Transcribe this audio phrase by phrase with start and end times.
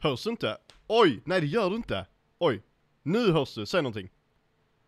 [0.00, 0.56] Hörs du inte?
[0.86, 2.06] Oj, nej det gör du inte.
[2.38, 2.62] Oj,
[3.02, 4.08] nu hörs du, säg någonting.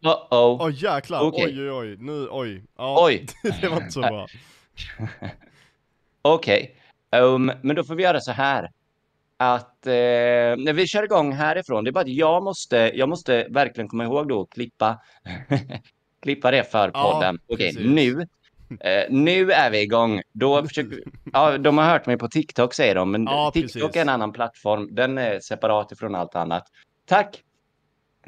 [0.03, 0.67] Uh-oh.
[0.67, 1.45] Oj jäklar, Okej.
[1.47, 2.65] oj oj oj, nu, oj.
[2.77, 3.27] Ja, Oj.
[3.61, 4.27] det var inte så bra.
[6.23, 6.77] Okej,
[7.17, 8.71] um, men då får vi göra så här.
[9.37, 13.47] Att eh, när vi kör igång härifrån, det är bara att jag måste, jag måste
[13.51, 15.01] verkligen komma ihåg då att klippa,
[16.23, 17.39] klippa det för Ja, podden.
[17.49, 17.91] Okej, precis.
[17.91, 18.27] nu,
[18.81, 20.23] eh, nu är vi igång.
[20.33, 20.99] Då försöker,
[21.33, 23.97] ja, de har hört mig på TikTok säger de, men Ja, TikTok precis.
[23.97, 24.95] är en annan plattform.
[24.95, 26.65] Den är separat ifrån allt annat.
[27.07, 27.43] Tack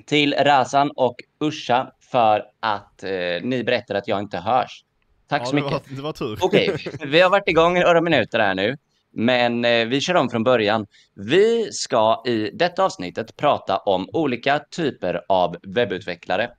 [0.06, 3.10] till Razan och Usha för att eh,
[3.42, 4.84] ni berättar att jag inte hörs.
[5.28, 5.72] Tack Ja, så det mycket.
[5.72, 6.38] var, det var tur.
[6.42, 8.76] Okej, vi har varit igång i några minuter här nu.
[9.14, 10.86] Men eh, vi kör om från början.
[11.14, 16.50] Vi ska i detta avsnittet prata om olika typer av webbutvecklare.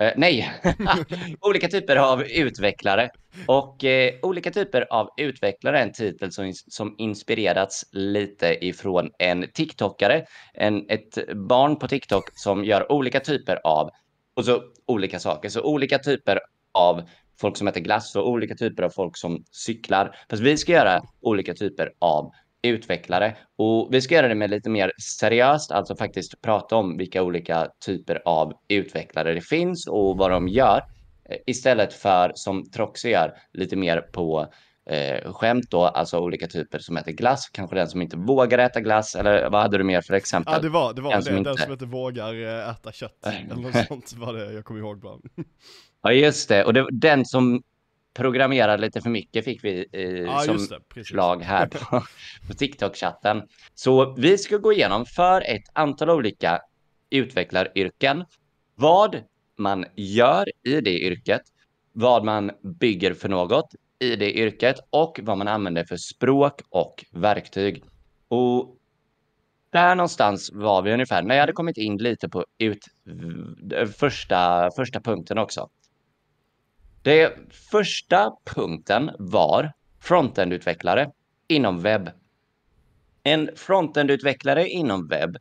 [0.00, 0.52] Eh, nej,
[1.40, 3.10] olika typer av utvecklare.
[3.46, 9.46] Och eh, olika typer av utvecklare är en titel som, som inspirerats lite ifrån en
[9.54, 13.90] TikTokare, en, ett barn på TikTok som gör olika typer av,
[14.34, 16.40] och så olika saker, så olika typer
[16.72, 17.02] av
[17.40, 20.16] folk som äter glass och olika typer av folk som cyklar.
[20.30, 22.30] Fast vi ska göra olika typer av
[22.62, 27.22] utvecklare och vi ska göra det med lite mer seriöst, alltså faktiskt prata om vilka
[27.22, 30.76] olika typer av utvecklare det finns och vad de gör
[31.30, 34.46] eh, istället för som Troxy gör lite mer på
[34.90, 38.80] eh, skämt då, alltså olika typer som äter glass, kanske den som inte vågar äta
[38.80, 40.54] glass eller vad hade du mer för exempel?
[40.56, 42.92] Ja det var, det var Den det, som den inte- som inte vågar eh, äta
[42.92, 43.18] kött.
[43.50, 45.18] Eller något sånt var det jag kommer ihåg bara.
[46.02, 46.64] Ja, just det.
[46.64, 47.62] Och det, den som
[48.14, 51.78] programmerar lite för mycket fick vi eh, Ja som det, förslag här på,
[52.48, 53.42] på TikTok-chatten.
[53.74, 56.60] Så vi ska gå igenom för ett antal olika
[57.10, 58.24] utvecklaryrken.
[58.74, 59.22] Vad
[59.58, 61.42] man gör i det yrket,
[61.92, 62.50] vad man
[62.80, 67.84] bygger för något i det yrket och vad man använder för språk och verktyg.
[68.28, 68.76] Och
[69.70, 72.86] där någonstans var vi ungefär när jag hade kommit in lite på ut,
[73.98, 75.68] första, första punkten också.
[77.02, 77.38] Det
[77.70, 79.72] första punkten var
[80.02, 81.10] frontend-utvecklare
[81.48, 82.10] inom webb.
[83.22, 85.36] En frontend-utvecklare inom webb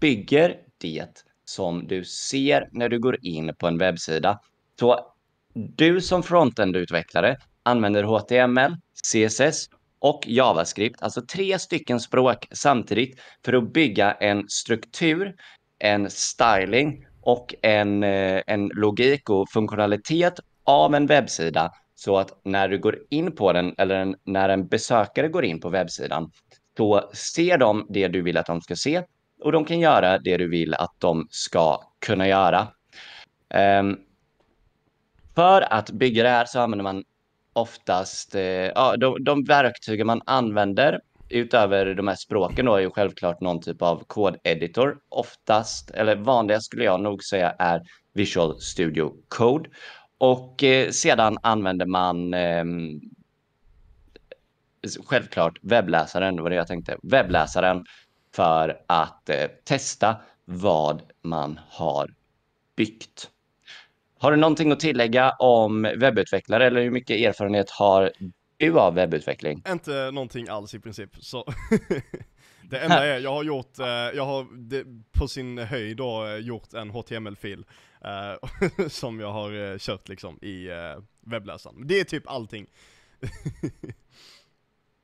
[0.00, 4.40] bygger det som du ser när du går in på en webbsida.
[4.80, 5.12] Så
[5.54, 9.68] du som frontend-utvecklare använder HTML, CSS
[9.98, 15.34] och JavaScript, alltså tre stycken språk samtidigt för att bygga en struktur,
[15.78, 22.68] en styling och en, eh, en logik och funktionalitet av en webbsida så att när
[22.68, 26.30] du går in på den eller en, när en besökare går in på webbsidan
[26.76, 29.02] då ser de det du vill att de ska se
[29.42, 32.68] och de kan göra det du vill att de ska kunna göra.
[33.80, 33.98] Um,
[35.34, 37.04] för att bygga det här så använder man
[37.52, 42.90] oftast, eh, ja, de, de verktyg man använder utöver de här språken då är ju
[42.90, 44.98] självklart någon typ av kodeditor.
[45.08, 47.82] Oftast, eller vanligast skulle jag nog säga är
[48.12, 49.70] Visual Studio Code.
[50.20, 52.64] Och eh, sedan använder man eh,
[55.06, 57.84] självklart webbläsaren, det var det jag tänkte, webbläsaren
[58.34, 62.14] för att eh, testa vad man har
[62.76, 63.30] byggt.
[64.18, 68.12] Har du någonting att tillägga om webbutvecklare eller hur mycket erfarenhet har
[68.56, 69.62] du av webbutveckling?
[69.68, 71.44] Inte någonting alls i princip, så
[72.70, 74.46] Det enda är, jag har gjort, eh, jag har
[75.18, 77.64] på sin höjd då eh, gjort en HTML-fil
[78.04, 80.68] eh, Som jag har kört liksom i
[81.26, 81.86] webbläsaren.
[81.86, 82.66] Det är typ allting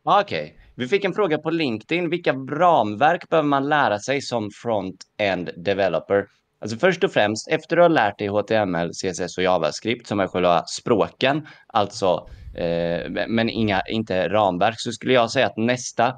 [0.09, 2.11] Ah, Okej, vi fick en fråga på LinkedIn.
[2.11, 6.27] Vilka ramverk behöver man lära sig som front-end developer?
[6.59, 10.27] Alltså först och främst, efter du har lärt dig HTML, CSS och JavaScript som är
[10.27, 16.17] själva språken, alltså, eh, men inga, inte ramverk, så skulle jag säga att nästa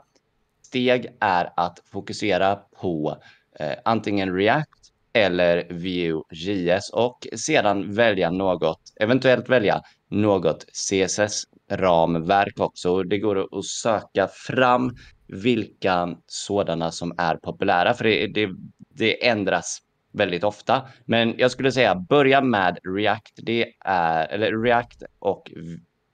[0.68, 3.16] steg är att fokusera på
[3.60, 4.68] eh, antingen React
[5.12, 13.02] eller Vue.js och sedan välja något, eventuellt välja något CSS-ramverk också.
[13.02, 18.48] Det går att- söka fram vilka sådana som är populära, för det, det,
[18.94, 19.78] det ändras
[20.12, 20.88] väldigt ofta.
[21.04, 25.50] Men jag skulle säga börja med React, det är, eller React och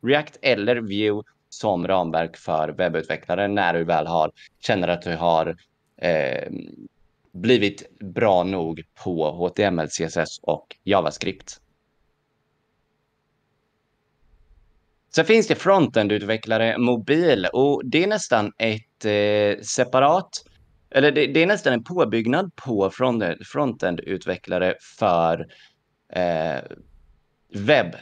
[0.07, 1.23] React eller Vue
[1.59, 4.31] som ramverk för webbutvecklare när du väl har,
[4.61, 5.57] känner att du har
[5.97, 6.53] eh,
[7.33, 11.61] blivit bra nog på HTML, CSS och JavaScript.
[15.15, 20.45] Sen finns det frontend-utvecklare mobil och det är nästan ett eh, separat,
[20.91, 25.47] eller det, det är nästan en påbyggnad på frontend-utvecklare för
[26.13, 26.63] eh,
[27.55, 27.97] webb.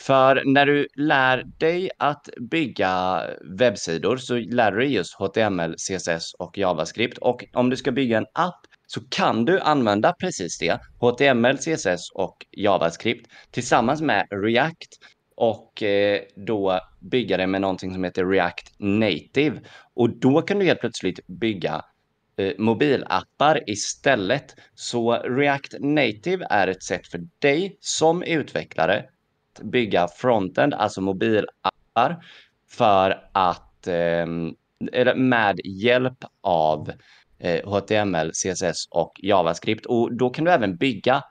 [0.00, 3.22] För när du lär dig att bygga
[3.58, 7.18] webbsidor så lär du dig just HTML, CSS och JavaScript.
[7.18, 12.10] Och om du ska bygga en app så kan du använda precis det, HTML, CSS
[12.14, 14.98] och JavaScript tillsammans med React
[15.36, 19.60] och eh, då bygga det med någonting som heter React Native.
[19.94, 21.84] Och då kan du helt plötsligt bygga
[22.36, 24.54] eh, mobilappar istället.
[24.74, 29.04] Så React Native är ett sätt för dig som utvecklare
[29.60, 32.24] att bygga frontend, alltså mobilappar,
[32.68, 34.26] för att eh,
[34.92, 36.92] eller med hjälp av
[37.38, 39.86] eh, HTML, CSS och JavaScript.
[39.86, 41.22] Och då kan du även bygga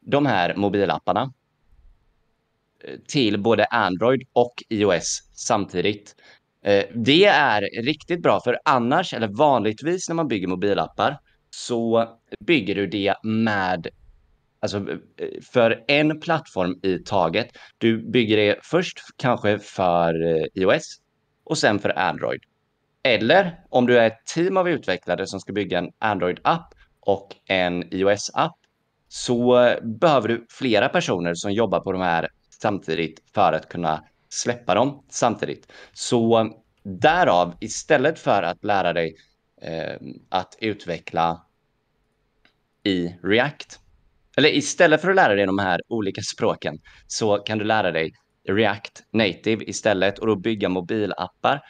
[0.00, 1.32] de här mobilapparna
[2.84, 6.14] eh, till både Android och iOS samtidigt.
[6.64, 11.18] Eh, det är riktigt bra för annars, eller vanligtvis när man bygger mobilappar,
[11.50, 12.08] så
[12.46, 13.88] bygger du det med
[14.60, 14.78] Alltså
[15.16, 17.48] eh, för en plattform i taget.
[17.78, 21.00] Du bygger det först kanske för eh, iOS
[21.44, 22.40] och sen för Android.
[23.02, 27.94] Eller om du är ett team av utvecklare som ska bygga en Android-app och en
[27.94, 28.56] iOS-app
[29.08, 32.28] så behöver du flera personer som jobbar på de här
[32.60, 35.72] samtidigt för att kunna släppa dem samtidigt.
[35.92, 36.52] Så
[36.82, 39.16] därav, istället för att lära dig
[39.62, 39.96] eh,
[40.28, 41.46] att utveckla
[42.82, 43.80] i React,
[44.38, 48.12] eller istället för att lära dig de här olika språken så kan du lära dig
[48.48, 51.60] React Native istället och då bygga mobilappar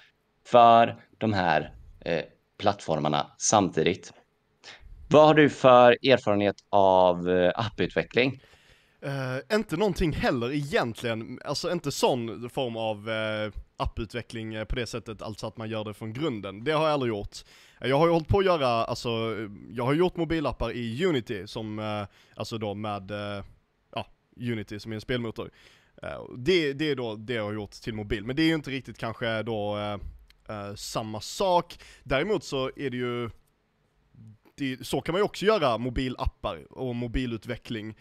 [0.47, 1.75] för de här
[2.05, 2.23] eh,
[2.59, 4.13] plattformarna samtidigt.
[5.11, 8.43] Vad har du för erfarenhet av eh, apputveckling?
[9.07, 14.87] Uh, inte någonting heller egentligen, alltså inte sån form av uh, apputveckling uh, på det
[14.87, 16.65] sättet, alltså att man gör det från grunden.
[16.65, 17.37] Det har jag aldrig gjort.
[17.81, 19.09] Jag har ju hållit på att göra, alltså,
[19.71, 23.45] jag har gjort mobilappar i Unity som, eh, alltså då med, eh,
[23.95, 25.51] ja, Unity som är en spelmotor.
[26.03, 28.55] Eh, det, det är då det jag har gjort till mobil, men det är ju
[28.55, 29.77] inte riktigt kanske då
[30.77, 31.79] samma sak.
[32.03, 33.31] Däremot så är det ju,
[34.57, 37.95] det, så kan man ju också göra mobilappar och mobilutveckling.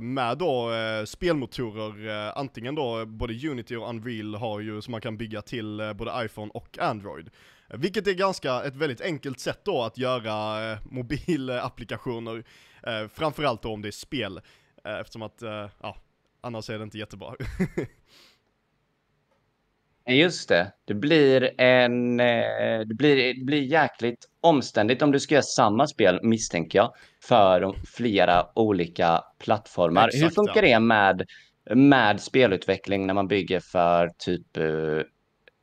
[0.00, 5.00] Med då eh, spelmotorer, eh, antingen då både Unity och Unreal har ju som man
[5.00, 7.30] kan bygga till både iPhone och Android.
[7.72, 12.44] Vilket är ganska ett väldigt enkelt sätt då att göra mobilapplikationer,
[13.08, 14.40] framförallt då om det är spel,
[14.84, 15.42] eftersom att,
[15.80, 15.96] ja,
[16.40, 17.34] annars är det inte jättebra.
[20.06, 20.72] Just det.
[20.84, 22.16] Det blir en...
[22.16, 27.74] Det blir, det blir jäkligt omständigt om du ska göra samma spel, misstänker jag, för
[27.96, 30.08] flera olika plattformar.
[30.08, 31.26] Exakt, Hur funkar det med,
[31.74, 34.64] med spelutveckling när man bygger för typ eh,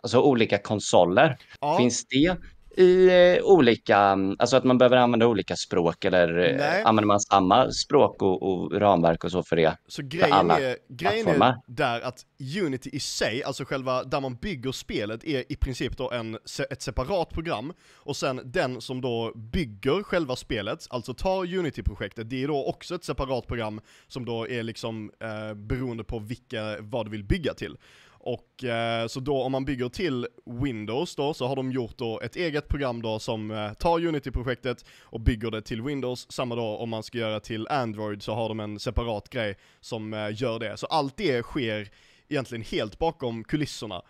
[0.03, 1.37] alltså olika konsoler?
[1.59, 1.77] Ja.
[1.77, 2.37] Finns det
[2.79, 3.07] i
[3.37, 3.97] eh, olika,
[4.39, 6.83] alltså att man behöver använda olika språk eller eh, Nej.
[6.83, 9.77] använder man samma språk och, och, ramverk och så för det?
[9.87, 12.25] Så grejen, är, grejen är där att
[12.65, 16.37] Unity i sig, alltså själva där man bygger spelet är i princip då en,
[16.69, 22.43] ett separat program och sen den som då bygger själva spelet, alltså tar Unity-projektet, det
[22.43, 27.05] är då också ett separat program som då är liksom eh, beroende på vilka, vad
[27.05, 27.77] du vill bygga till.
[28.19, 32.19] Och eh, så då om man bygger till Windows då, så har de gjort då
[32.19, 36.31] ett eget program då som eh, tar Unity-projektet och bygger det till Windows.
[36.31, 40.13] Samma då om man ska göra till Android så har de en separat grej som
[40.13, 40.77] eh, gör det.
[40.77, 41.89] Så allt det sker
[42.27, 44.01] egentligen helt bakom kulisserna.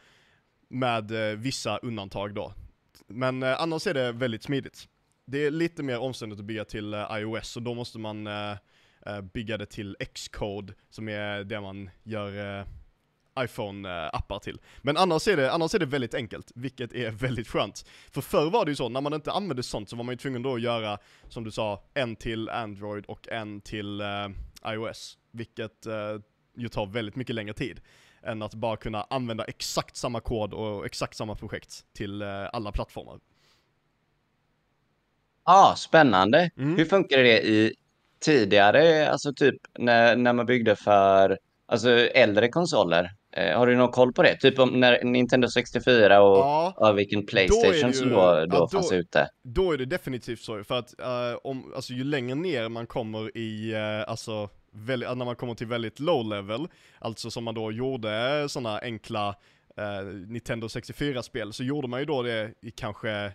[0.71, 2.53] Med eh, vissa undantag då.
[3.07, 4.87] Men eh, annars är det väldigt smidigt.
[5.25, 8.51] Det är lite mer omständigt att bygga till eh, iOS, och då måste man eh,
[9.05, 12.65] eh, bygga det till Xcode, som är det man gör eh,
[13.39, 14.59] iPhone-appar till.
[14.81, 17.85] Men annars är, det, annars är det väldigt enkelt, vilket är väldigt skönt.
[18.11, 20.17] För förr var det ju så, när man inte använde sånt så var man ju
[20.17, 20.97] tvungen då att göra,
[21.29, 24.29] som du sa, en till Android och en till uh,
[24.73, 25.17] iOS.
[25.31, 26.21] Vilket uh,
[26.55, 27.81] ju tar väldigt mycket längre tid
[28.23, 32.71] än att bara kunna använda exakt samma kod och exakt samma projekt till uh, alla
[32.71, 33.19] plattformar.
[35.45, 36.51] Ja, ah, spännande.
[36.57, 36.77] Mm.
[36.77, 37.75] Hur funkar det i
[38.19, 43.11] tidigare, alltså typ när, när man byggde för alltså äldre konsoler?
[43.31, 44.35] Eh, har du någon koll på det?
[44.35, 48.69] Typ om när Nintendo 64 och, ja, och vilken Playstation ju, som då, då ja,
[48.71, 49.29] fanns ute?
[49.43, 53.37] Då är det definitivt så, för att uh, om, alltså, ju längre ner man kommer
[53.37, 56.67] i, uh, alltså, väl, när man kommer till väldigt low level,
[56.99, 59.29] alltså som man då gjorde sådana enkla
[59.79, 63.31] uh, Nintendo 64-spel, så gjorde man ju då det i kanske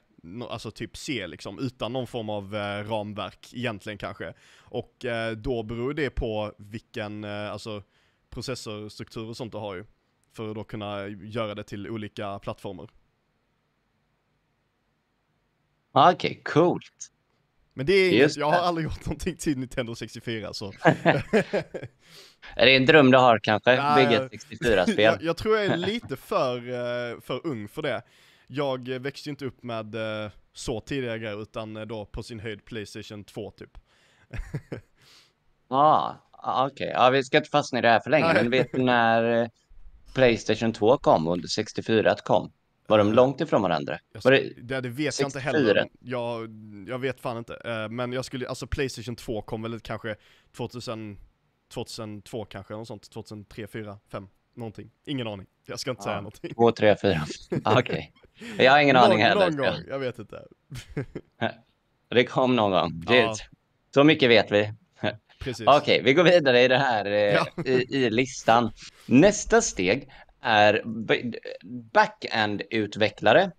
[0.48, 4.34] alltså typ C liksom, utan någon form av eh, ramverk egentligen kanske.
[4.56, 7.82] Och eh, då beror det på vilken, eh, alltså
[8.34, 9.84] processorstruktur och sånt du har ju.
[10.32, 12.90] För att då kunna göra det till olika plattformar.
[15.92, 17.10] Okej, okay, coolt.
[17.74, 20.72] Men det är inget, jag har aldrig gjort någonting till Nintendo 64 så.
[22.56, 23.74] Är det en dröm du har kanske?
[23.74, 24.24] Ja, Bygga ja.
[24.24, 24.98] ett 64-spel?
[24.98, 28.02] jag, jag tror jag är lite för, eh, för ung för det.
[28.46, 32.40] Jag växte ju inte upp med eh, så tidiga grejer utan eh, då på sin
[32.40, 33.78] höjd Playstation 2 typ.
[35.68, 36.90] Ja, ah, okej.
[36.94, 39.48] Ja, vi ska inte fastna i det här för länge, men vet du när eh,
[40.14, 42.52] Playstation 2 kom och 64 kom?
[42.86, 43.98] Var de långt ifrån varandra?
[44.24, 45.50] Var det, det, det vet jag inte 64?
[45.50, 45.88] heller.
[46.00, 46.48] Jag,
[46.88, 47.54] jag vet fan inte.
[47.64, 50.16] Eh, men jag skulle, alltså Playstation 2 kom väl kanske
[50.56, 51.18] 2000,
[51.74, 53.10] 2002 kanske, något sånt.
[53.10, 54.90] 2003, 4, 5, någonting.
[55.06, 55.46] Ingen aning.
[55.66, 56.20] Jag ska inte säga Ja.
[56.20, 56.54] någonting.
[56.54, 57.20] 2, 3, 4?
[57.64, 58.12] Ah, Okej.
[58.58, 59.50] Jag har ingen aning någon, heller.
[59.50, 60.42] Någon gång, jag vet inte.
[62.08, 63.02] Det kom någon gång.
[63.06, 63.12] Ja.
[63.12, 63.36] Gud.
[63.94, 64.72] Så mycket vet vi.
[65.44, 65.66] Precis.
[65.66, 67.46] Okej, vi går vidare i det här eh, Ja.
[67.64, 68.72] i, i listan.
[69.06, 70.08] Nästa steg
[70.40, 70.82] är
[71.92, 73.50] backend-utvecklare.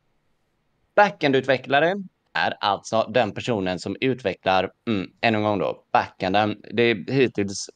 [0.96, 1.94] Backend-utvecklare
[2.34, 6.62] är alltså den personen som utvecklar, mm, än en gång då, backenden.
[6.74, 7.70] Det är hittills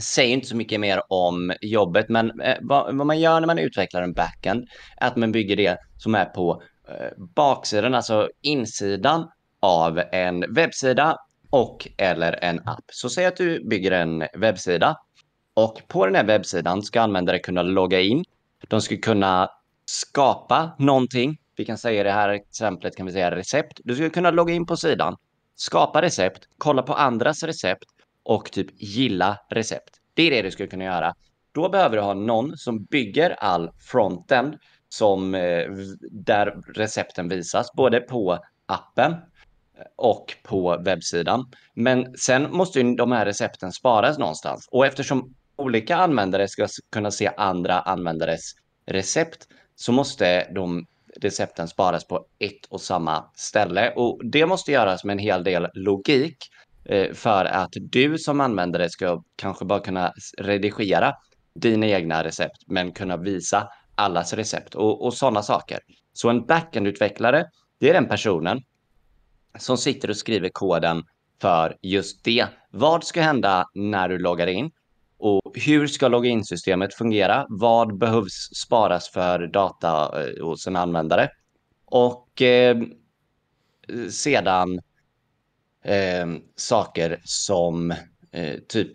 [0.00, 3.58] säger inte så mycket mer om jobbet, men eh, vad, vad man gör när man
[3.58, 9.28] utvecklar en backend är att man bygger det som är på eh, baksidan, alltså insidan
[9.60, 11.16] av en webbsida
[11.52, 12.84] och eller en app.
[12.92, 14.96] Så säg att du bygger en webbsida
[15.54, 18.24] och på den här webbsidan ska användare kunna logga in.
[18.68, 19.50] De ska kunna
[19.84, 21.38] skapa någonting.
[21.56, 23.80] Vi kan säga i det här exemplet kan vi säga recept.
[23.84, 25.16] Du ska kunna logga in på sidan,
[25.56, 27.84] skapa recept, kolla på andras recept
[28.22, 29.90] och typ gilla recept.
[30.14, 31.14] Det är det du ska kunna göra.
[31.52, 34.54] Då behöver du ha någon som bygger all frontend
[34.88, 35.64] som eh,
[36.10, 39.14] där recepten visas, både på appen
[39.96, 41.50] och på webbsidan.
[41.74, 44.68] Men sen måste ju de här recepten sparas någonstans.
[44.70, 48.52] Och eftersom olika användare ska kunna se andra användares
[48.86, 50.86] recept så måste de
[51.20, 53.92] recepten sparas på ett och samma ställe.
[53.96, 56.36] Och det måste göras med en hel del logik
[56.84, 61.14] eh, för att du som användare ska kanske bara kunna redigera
[61.54, 65.78] dina egna recept men kunna visa allas recept och, och sådana saker.
[66.12, 67.44] Så en backend-utvecklare,
[67.78, 68.60] det är den personen
[69.58, 71.04] som sitter och skriver koden
[71.40, 72.46] för just det.
[72.70, 74.70] Vad ska hända när du loggar in?
[75.18, 77.46] Och hur ska login-systemet fungera?
[77.48, 81.28] Vad behövs sparas för data eh, hos en användare?
[81.84, 82.82] Och eh,
[84.10, 84.80] sedan
[85.84, 87.90] eh, saker som
[88.32, 88.92] eh, typ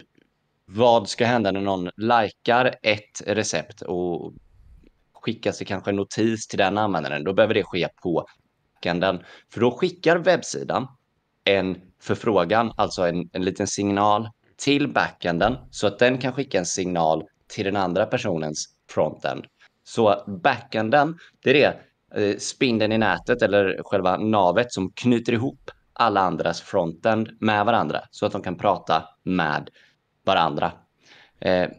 [0.65, 4.33] vad ska hända när någon likar ett recept och
[5.13, 8.25] skickas det kanske en notis till den användaren, då behöver det ske på
[8.77, 9.23] backenden.
[9.53, 10.87] För då skickar webbsidan
[11.43, 16.65] en förfrågan, alltså en, en liten signal till backenden så att den kan skicka en
[16.65, 19.45] signal till den andra personens frontend.
[19.83, 21.53] Så backenden, det är
[22.13, 27.65] det eh, spindeln i nätet eller själva navet som knyter ihop alla andras frontend med
[27.65, 29.69] varandra så att de kan prata med
[30.25, 30.71] varandra.
[31.39, 31.69] Eh,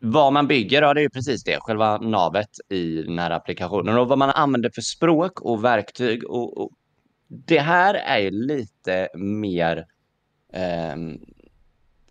[0.00, 3.98] vad man bygger, ja det är ju precis det, själva navet i den här applikationen
[3.98, 6.70] och vad man använder för språk och verktyg och, och
[7.28, 9.86] det här är ju lite mer
[10.52, 11.18] ehm,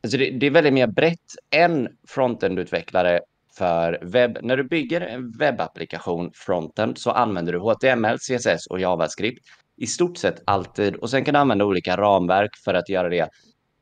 [0.04, 3.20] alltså det, det är väldigt mer brett än frontend-utvecklare
[3.58, 4.38] för webb.
[4.42, 9.46] När du bygger en webbapplikation frontend så använder du HTML, CSS och JavaScript
[9.78, 13.30] i stort sett alltid och sen kan du använda olika ramverk för att göra det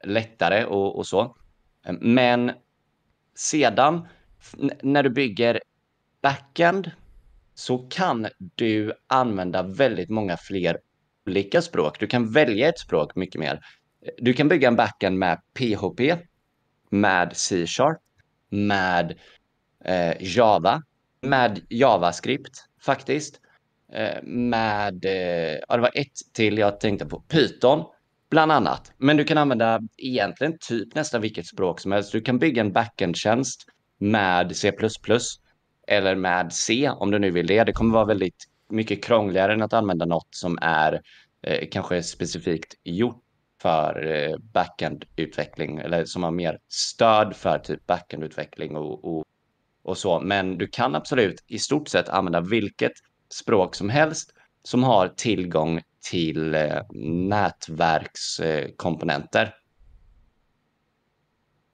[0.04, 1.36] lättare och, och så.
[2.00, 2.52] Men
[3.36, 4.08] sedan
[4.82, 5.62] när du bygger
[6.22, 6.92] backend
[7.56, 10.78] så kan du använda väldigt många fler
[11.28, 12.00] olika språk.
[12.00, 13.60] Du kan välja ett språk mycket mer.
[14.18, 16.16] Du kan bygga en backend med PHP,
[16.90, 17.98] med C-sharp,
[18.50, 19.18] med
[19.86, 20.84] eh, Java,
[21.22, 23.40] med JavaScript faktiskt,
[23.94, 27.86] eh, med, eh, ja det var ett till jag tänkte på, Python
[28.30, 28.92] bland annat.
[28.98, 32.12] Men du kan använda egentligen typ nästan vilket språk som helst.
[32.12, 33.66] Du kan bygga en backend-tjänst
[34.00, 34.72] med C++
[35.88, 37.64] eller med C om du nu vill det.
[37.64, 41.02] Det kommer vara väldigt mycket krångligare än att använda något som är
[41.42, 43.22] eh, kanske specifikt gjort
[43.62, 49.26] för eh, backend-utveckling eller som har mer stöd för typ backend-utveckling och, och,
[49.84, 50.20] och så.
[50.20, 52.92] Men du kan absolut i stort sett använda vilket
[53.30, 56.82] språk som helst som har tillgång till eh,
[57.30, 59.56] nätverkskomponenter.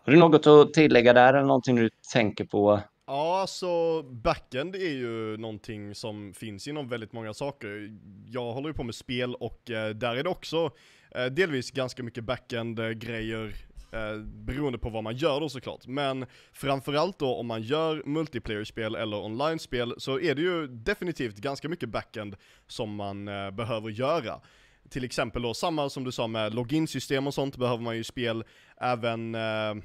[0.05, 2.79] Har du något att tillägga där eller någonting du tänker på?
[3.07, 7.97] Ja, så backend är ju någonting som finns inom väldigt många saker.
[8.25, 10.71] Jag håller ju på med spel och eh, där är det också
[11.15, 13.55] eh, delvis ganska mycket backend-grejer
[13.91, 15.87] eh, beroende på vad man gör då såklart.
[15.87, 21.69] Men framförallt då om man gör multiplayer-spel eller online-spel så är det ju definitivt ganska
[21.69, 22.35] mycket backend
[22.67, 24.41] som man eh, behöver göra.
[24.89, 28.43] till exempel då, samma som du sa med loginsystem och sånt, behöver man ju spel
[28.77, 29.75] även, eh,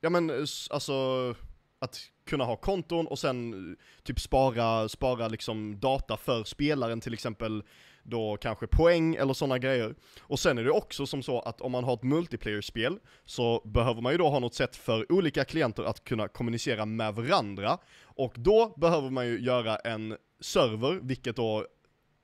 [0.00, 0.30] ja men
[0.70, 1.34] alltså,
[1.78, 7.14] att kunna ha konton och sen eh, typ spara, spara liksom data för spelaren till
[7.14, 7.62] exempel
[8.02, 9.94] då kanske poäng eller sådana grejer.
[10.20, 14.00] Och sen är det också som så att om man har ett multiplayer-spel så behöver
[14.00, 17.78] man ju då ha något sätt för olika klienter att kunna kommunicera med varandra.
[18.02, 21.66] Och då behöver man ju göra en server, vilket då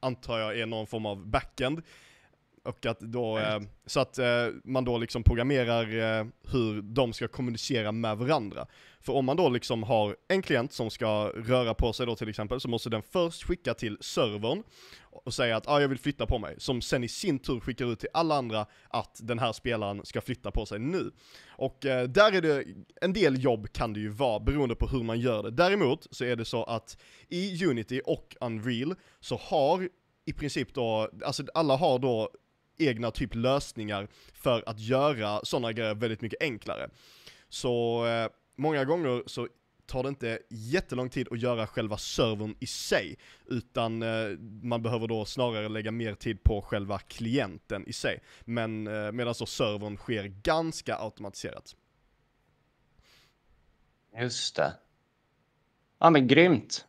[0.01, 1.83] antar jag är någon form av backend.
[2.69, 4.27] Och att då, eh, så att eh,
[4.65, 8.67] man då liksom programmerar eh, hur de ska kommunicera med varandra.
[9.01, 12.29] För om man då liksom har en klient som ska röra på sig då till
[12.29, 14.63] exempel, så måste den först skicka till servern
[15.01, 17.93] och säga att ah, jag vill flytta på mig, som sen i sin tur skickar
[17.93, 21.11] ut till alla andra att den här spelaren ska flytta på sig nu.
[21.49, 21.77] Och
[22.09, 22.65] där är det,
[23.01, 25.51] en del jobb kan det ju vara beroende på hur man gör det.
[25.51, 26.99] Däremot så är det så att
[27.29, 29.89] i Unity och Unreal så har
[30.29, 32.31] i princip då, alltså alla har då
[32.79, 36.91] egna typ lösningar för att göra sådana grejer väldigt mycket enklare.
[37.49, 39.49] Så eh, många gånger så
[39.87, 45.09] tar det inte jättelång tid att göra själva servern i sig, utan eh, man behöver
[45.09, 48.23] då snarare lägga mer tid på själva klienten i sig.
[48.45, 51.77] Men eh, medan så servern sker ganska automatiserat.
[54.21, 54.73] Just det.
[55.99, 56.87] Ja men grymt.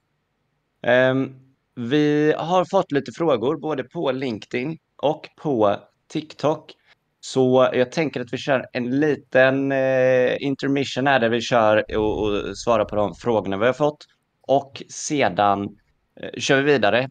[0.82, 1.40] Um,
[1.76, 5.76] vi har fått lite frågor både på LinkedIn och på
[6.08, 6.76] TikTok.
[7.22, 12.24] Så jag tänker att vi kör en liten eh, intermission här där vi kör och,
[12.24, 14.06] och svarar på de frågorna vi har fått.
[14.42, 15.78] Och sedan
[16.22, 17.10] eh, kör vi vidare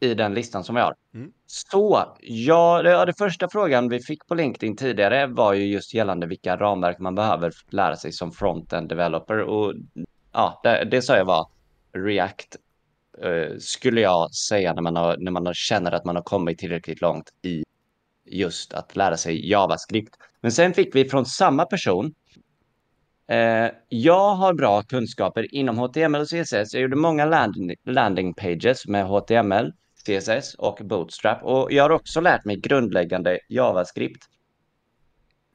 [0.00, 0.94] i den listan som vi har.
[1.14, 1.32] Mm.
[1.46, 6.26] Så, ja, det, det första frågan vi fick på LinkedIn tidigare var ju just gällande
[6.26, 9.40] vilka ramverk man behöver lära sig som front-end developer.
[9.40, 9.74] Och
[10.32, 11.48] ja, det, det sa jag var
[11.92, 12.56] React
[13.22, 16.58] Eh, skulle jag säga när man, har, när man har, känner att man har kommit
[16.58, 17.62] tillräckligt långt i
[18.26, 20.14] just att lära sig JavaScript.
[20.40, 22.14] Men sen fick vi från samma person.
[23.28, 26.74] Eh, jag har bra kunskaper inom HTML och CSS.
[26.74, 29.72] Jag gjorde många landing, landing pages med HTML,
[30.06, 34.24] CSS och Bootstrap och jag har också lärt mig grundläggande JavaScript.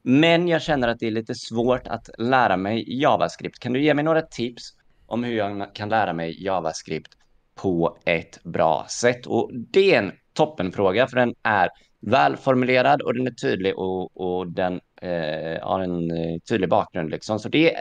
[0.02, 3.58] Men jag känner att det är lite svårt att lära mig JavaScript.
[3.58, 4.62] Kan du ge mig några tips
[5.06, 7.16] om hur jag kan lära mig JavaScript
[7.62, 9.26] på ett bra sätt?
[9.26, 11.68] Och det är en toppenfråga för den är
[12.00, 17.10] välformulerad och den är tydlig och, och den eh, har en eh, tydlig bakgrund.
[17.10, 17.38] Liksom.
[17.38, 17.76] Så det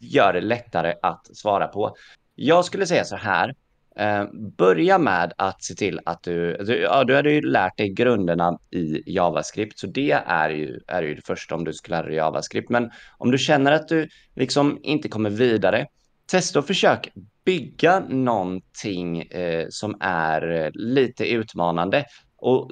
[0.00, 1.96] gör det lättare att svara på.
[2.34, 3.54] Jag skulle säga så här.
[3.96, 4.24] Eh,
[4.56, 8.58] börja med att se till att du, du, ja, du hade ju lärt dig grunderna
[8.70, 12.16] i JavaScript, så det är ju, är ju det första om du skulle lära dig
[12.16, 12.68] JavaScript.
[12.68, 15.86] Men om du känner att du liksom inte kommer vidare,
[16.26, 17.08] testa och försök
[17.48, 22.04] bygga någonting eh, som är eh, lite utmanande.
[22.36, 22.70] Och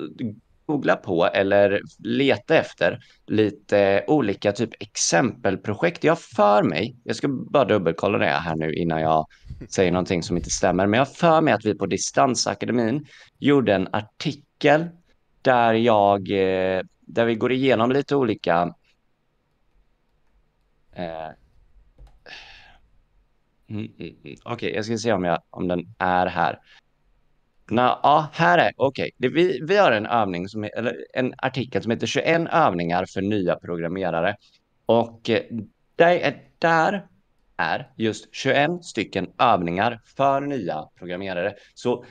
[0.67, 6.05] googla på eller leta efter lite olika typ exempelprojekt.
[6.05, 9.27] Jag för mig, jag ska bara dubbelkolla det här nu innan jag
[9.69, 13.07] säger någonting som inte stämmer, men jag för mig att vi på Distansakademin
[13.39, 14.87] gjorde en artikel
[15.43, 18.75] där jag, eh, där vi går igenom lite olika
[20.93, 21.31] eh,
[23.69, 24.15] Mm, mm, mm.
[24.25, 26.59] Okej, okay, jag ska se om, jag, om den är här.
[27.71, 29.11] Nå, ja, här är okej.
[29.19, 29.31] Okay.
[29.31, 33.23] Vi, vi har en övning som är, eller en artikel som heter 21 övningar för
[33.23, 34.37] nya programmerare.
[34.87, 35.43] Och eh,
[35.97, 37.07] där, där
[37.57, 41.55] är just 21 stycken övningar för nya programmerare.
[41.75, 42.05] Så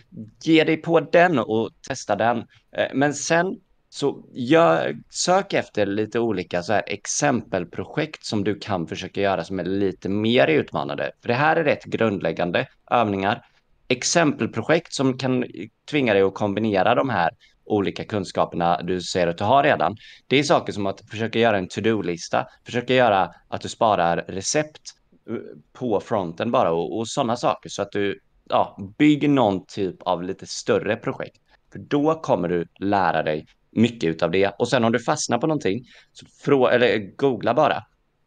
[0.43, 2.37] ge dig på den och testa den.
[2.71, 3.59] Eh, men sen
[3.95, 9.59] så jag sök efter lite olika så här exempelprojekt som du kan försöka göra som
[9.59, 11.11] är lite mer utmanande.
[11.21, 13.45] För det här är rätt grundläggande övningar
[13.87, 15.45] exempelprojekt som kan
[15.89, 17.31] tvinga dig att kombinera de här
[17.65, 19.97] olika kunskaperna du ser att du har redan.
[20.27, 24.81] Det är saker som att försöka göra en to-do-lista, försöka göra att du sparar recept
[25.29, 25.35] eh,
[25.73, 30.23] på fronten bara och, och sådana saker så att du ja, bygger någon typ av
[30.23, 31.37] lite större projekt.
[31.71, 33.45] För då kommer du lära dig
[33.75, 34.55] mycket av det.
[34.59, 37.83] Och sen om du fastnar på någonting, så frå eller googla bara.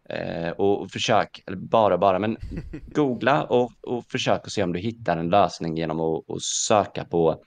[0.08, 2.36] Eh, och försök, eller bara bara, men
[2.86, 7.04] googla och, och försök att se om du hittar en lösning genom att, att söka
[7.04, 7.42] på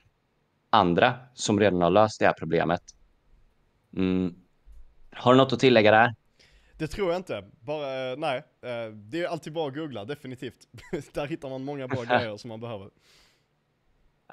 [0.70, 2.82] andra som redan har löst det här problemet.
[3.96, 4.34] Mm.
[5.10, 6.14] Har du något att tillägga där?
[6.78, 8.38] Det tror jag inte, bara eh, nej.
[8.62, 10.68] Eh, det är alltid bra att googla, definitivt.
[11.12, 12.90] där hittar man många bra grejer som man behöver.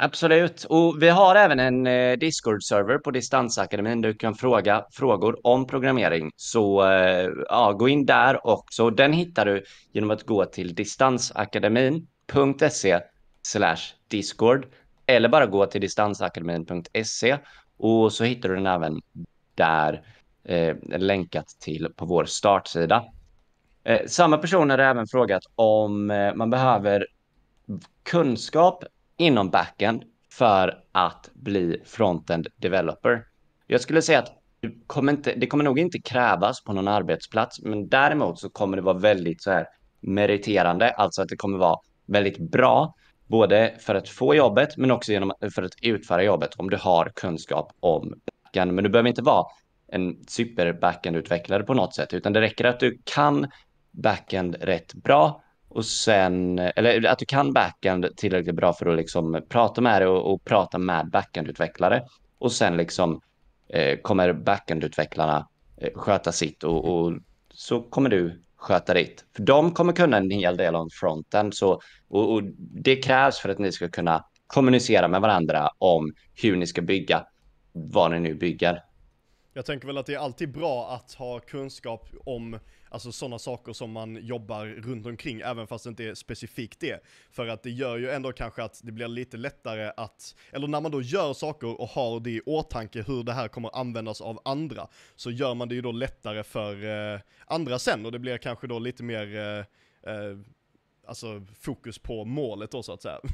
[0.01, 5.47] Absolut, och vi har även en eh, Discord-server på Distansakademin där du kan fråga frågor
[5.47, 6.31] om programmering.
[6.35, 8.89] Så eh, ja, gå in där också.
[8.89, 12.99] Den hittar du genom att gå till distansakademin.se
[14.07, 14.67] discord
[15.05, 17.37] eller bara gå till distansakademin.se
[17.77, 19.01] Och så hittar du den även
[19.55, 20.01] där
[20.43, 23.03] eh, länkat till på vår startsida.
[23.83, 27.07] Eh, samma person har även frågat om eh, man behöver
[28.03, 28.83] kunskap
[29.19, 33.23] inom backend för att bli frontend developer.
[33.67, 37.61] Jag skulle säga att det kommer, inte, det kommer nog inte krävas på någon arbetsplats,
[37.61, 39.67] men däremot så kommer det vara väldigt så här
[40.01, 42.93] meriterande, alltså att det kommer vara väldigt bra,
[43.27, 47.11] både för att få jobbet, men också genom, för att utföra jobbet om du har
[47.15, 48.73] kunskap om backend.
[48.73, 49.45] Men du behöver inte vara
[49.87, 53.47] en super backend-utvecklare på något sätt, utan det räcker att du kan
[53.91, 59.45] backend rätt bra och sen, eller att du kan backend tillräckligt bra för att liksom
[59.49, 62.03] prata med det och, och prata med backendutvecklare.
[62.37, 63.21] Och sen liksom
[63.69, 67.13] eh, kommer backendutvecklarna eh, sköta sitt och, och,
[67.53, 69.25] så kommer du sköta ditt.
[69.35, 73.49] För de kommer kunna en hel del om fronten så, och, och det krävs för
[73.49, 77.25] att ni ska kunna kommunicera med varandra om hur ni ska bygga
[77.71, 78.83] vad ni nu bygger.
[79.53, 83.73] Jag tänker väl att det är alltid bra att ha kunskap om Alltså sådana saker
[83.73, 87.03] som man jobbar runt omkring, även fast det inte är specifikt det.
[87.31, 90.81] För att det gör ju ändå kanske att det blir lite lättare att, eller när
[90.81, 94.41] man då gör saker och har det i åtanke hur det här kommer användas av
[94.45, 98.37] andra, så gör man det ju då lättare för eh, andra sen och det blir
[98.37, 100.37] kanske då lite mer, eh, eh,
[101.07, 103.19] alltså fokus på målet då så att säga.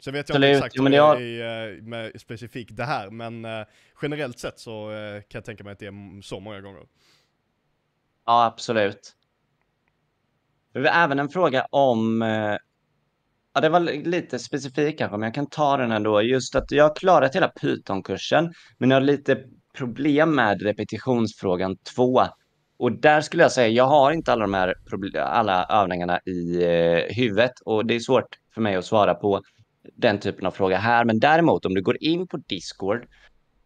[0.00, 1.20] Sen vet jag inte exakt jo, men det har...
[1.20, 3.66] är eh, med specifikt det här, men eh,
[4.02, 6.86] generellt sett så eh, kan jag tänka mig att det är så många gånger.
[8.28, 9.12] Ja, absolut.
[10.74, 12.56] Vi har även en fråga om, eh,
[13.54, 16.22] ja det var lite specifik kanske, men jag kan ta den ändå.
[16.22, 19.38] Just att jag har klarat hela Python-kursen, men jag har lite
[19.78, 22.22] problem med repetitionsfrågan 2.
[22.78, 24.74] Och där skulle jag säga, jag har inte alla de här
[25.16, 29.42] alla övningarna i eh, huvudet och det är svårt för mig att svara på
[29.96, 31.04] den typen av fråga här.
[31.04, 33.06] Men däremot om du går in på Discord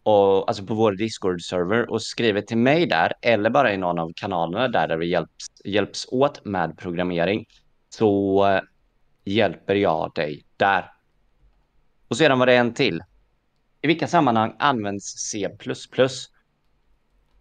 [0.02, 4.12] och, alltså på vår Discord-server och skriver till mig där eller bara i någon av
[4.16, 7.46] kanalerna där, där vi hjälps, hjälps åt med programmering
[7.88, 8.60] så eh,
[9.24, 10.92] hjälper jag dig där.
[12.08, 13.02] Och sedan var det en till.
[13.82, 15.48] I vilka sammanhang används C++?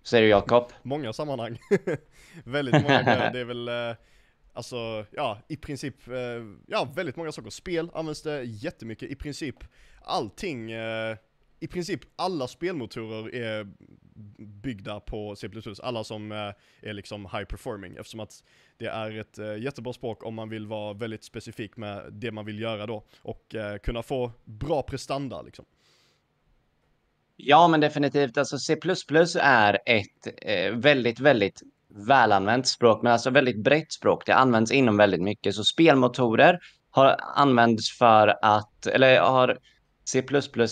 [0.04, 0.71] Säger du Jakob?
[0.84, 1.60] Många sammanhang.
[2.43, 3.32] väldigt många.
[3.32, 3.95] Det är väl, eh,
[4.54, 6.13] alltså, ja, i princip, eh,
[6.67, 7.50] ja, väldigt många saker.
[7.50, 9.12] Spel används det jättemycket.
[9.12, 9.56] I princip
[10.02, 11.17] allting eh,
[11.62, 13.67] i princip alla spelmotorer är
[14.38, 15.50] byggda på C++,
[15.84, 16.38] alla som eh,
[16.82, 18.43] är liksom high performing, eftersom att
[18.78, 22.45] det är ett eh, jättebra språk om man vill vara väldigt specifik med det man
[22.45, 25.65] vill göra då, och eh, kunna få bra prestanda liksom.
[27.36, 28.38] Ja, men definitivt.
[28.38, 28.78] Alltså C++
[29.39, 30.28] är ett
[30.74, 34.26] väldigt, väldigt välanvänt språk, men alltså väldigt brett språk.
[34.26, 36.60] Det används inom väldigt mycket, så spelmotorer
[36.91, 39.58] har använts för att, eller har
[40.05, 40.23] C++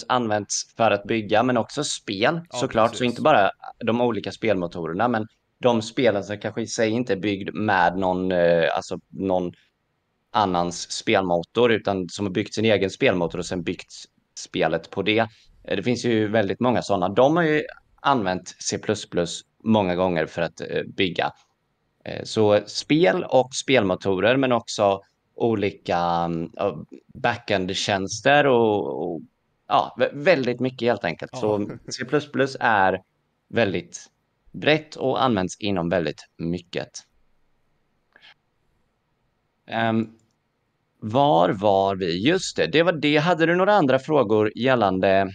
[0.07, 2.89] används för att bygga, men också spel ja, såklart.
[2.91, 2.97] Precis.
[2.99, 3.51] Så inte bara
[3.85, 5.27] de olika spelmotorerna, men
[5.59, 9.51] de spelen som kanske i sig inte är byggd med någon, eh, alltså någon
[10.31, 13.93] annans spelmotor, utan som har byggt sin egen spelmotor och sen byggt
[14.39, 15.19] spelet på det.
[15.63, 17.09] Eh, det finns ju väldigt många sådana.
[17.09, 17.63] De har ju
[18.01, 18.79] använt C++
[19.63, 21.31] många gånger för att eh, bygga.
[22.23, 25.01] Så spel och spelmotorer, men också
[25.39, 26.29] olika
[26.61, 26.81] uh,
[27.13, 29.21] backend-tjänster och, och,
[29.67, 31.31] ja, väldigt mycket helt enkelt.
[31.33, 31.39] Ja.
[31.39, 33.01] Så C++ är
[33.47, 34.09] väldigt
[34.51, 36.89] brett och används inom väldigt mycket.
[39.89, 40.17] Um,
[40.99, 42.27] var var vi?
[42.27, 43.17] Just det, det var det.
[43.17, 45.33] Hade du några andra frågor gällande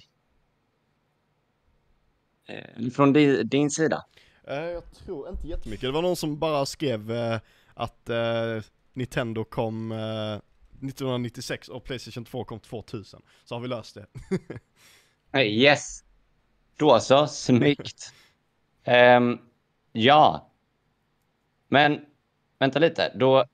[2.47, 4.05] eh, från di, din sida?
[4.51, 5.89] Uh, jag tror inte jättemycket.
[5.89, 7.39] Det var någon som bara skrev uh,
[7.75, 8.11] att
[8.95, 10.35] Nintendo kom eh,
[10.89, 13.23] 1996 och Playstation 2 kom 2000.
[13.45, 13.97] Så har vi löst
[15.33, 15.41] det.
[15.41, 16.05] yes!
[16.77, 18.13] Då så, snyggt.
[19.19, 19.41] um,
[19.93, 20.51] ja.
[21.69, 22.01] Men,
[22.59, 23.45] vänta lite, då...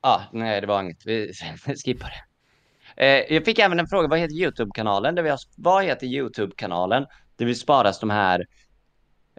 [0.00, 1.06] Ah, nej, det var inget.
[1.06, 1.32] Vi
[1.84, 2.24] skippar det.
[3.00, 5.38] Uh, jag fick även en fråga, vad heter YouTube-kanalen?
[5.56, 8.46] Vad heter YouTube-kanalen där vi sparas de här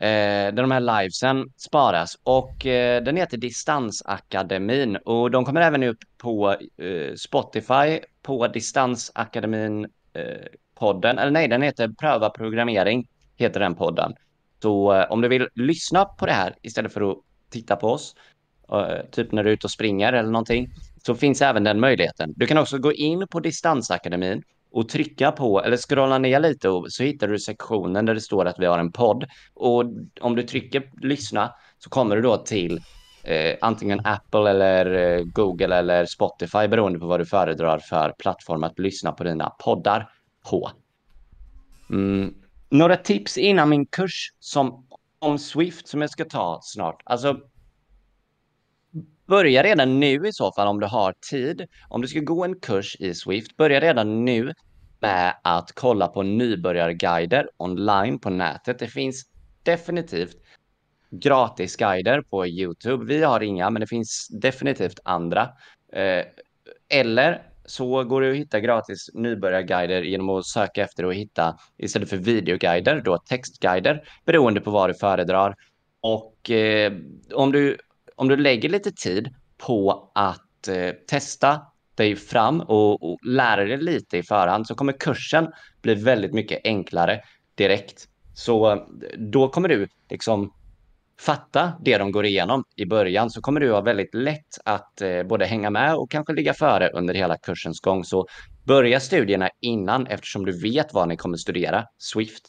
[0.02, 5.84] eh, där de här livesen sparas och eh, den heter Distansakademin och de kommer även
[5.84, 11.18] upp på eh, Spotify på Distansakademin-podden.
[11.18, 13.08] Eh, eller nej, den heter Pröva programmering,
[13.38, 14.14] heter den podden.
[14.62, 17.18] Så eh, om du vill lyssna på det här istället för att
[17.50, 18.16] titta på oss,
[18.72, 20.70] eh, typ när du är ute och springer eller någonting,
[21.06, 22.34] så finns även den möjligheten.
[22.36, 26.92] Du kan också gå in på Distansakademin och trycka på, eller scrolla ner lite och
[26.92, 29.26] så hittar du sektionen där det står att vi har en podd.
[29.54, 29.84] Och
[30.22, 32.82] om du trycker lyssna så kommer du då till
[33.24, 38.64] eh, antingen Apple eller eh, Google eller Spotify beroende på vad du föredrar för plattform
[38.64, 40.10] att lyssna på dina poddar
[40.50, 40.72] på.
[41.90, 42.34] Mm.
[42.70, 44.88] Några tips innan min kurs som,
[45.20, 47.02] om Swift som jag ska ta snart.
[47.06, 47.40] Alltså,
[49.30, 51.68] börja redan nu i så fall om du har tid.
[51.90, 54.54] Om du ska gå en kurs i Swift, börja redan nu
[55.00, 58.80] med att kolla på nybörjarguider online på nätet.
[58.80, 59.26] Det finns
[59.64, 60.36] definitivt
[61.12, 63.06] gratisguider på Youtube.
[63.06, 65.42] Vi har inga, men det finns definitivt andra.
[65.94, 66.26] Eh,
[66.90, 72.10] eller så går det att hitta gratis nybörjarguider genom att söka efter och hitta istället
[72.10, 75.56] för videoguider då textguider beroende på vad du föredrar.
[76.02, 76.94] Och eh,
[77.34, 77.78] om, du,
[78.20, 81.62] om du lägger lite tid på att eh, testa
[81.96, 85.48] dig fram och, och lära dig lite i förhand så kommer kursen
[85.82, 87.22] bli väldigt mycket enklare
[87.56, 88.08] direkt.
[88.34, 88.78] Så eh,
[89.18, 90.54] då kommer du liksom
[91.20, 95.24] fatta det de går igenom i början så kommer du ha väldigt lätt att eh,
[95.24, 98.04] både hänga med och kanske ligga före under hela kursens gång.
[98.04, 98.26] Så
[98.64, 102.44] börja studierna innan eftersom du vet vad ni kommer studera, Swift.